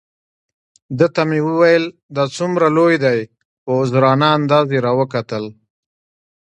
ده 0.97 1.07
ته 1.15 1.21
مې 1.29 1.39
وویل: 1.47 1.85
دا 2.15 2.23
څومره 2.35 2.65
لوی 2.77 2.95
دی؟ 3.03 3.19
په 3.63 3.71
عذرانه 3.79 4.27
انداز 4.37 4.67
یې 4.75 4.79
را 4.85 4.91
وکتل. 4.99 5.45